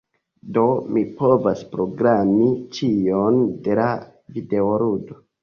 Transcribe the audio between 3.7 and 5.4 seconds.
la videoludo.